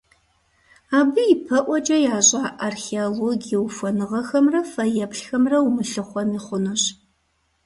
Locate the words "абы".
0.97-1.21